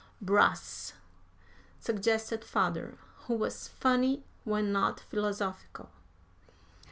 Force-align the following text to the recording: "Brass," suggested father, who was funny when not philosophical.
"Brass," 0.19 0.93
suggested 1.79 2.43
father, 2.43 2.97
who 3.27 3.35
was 3.35 3.67
funny 3.67 4.23
when 4.45 4.71
not 4.71 4.99
philosophical. 4.99 5.91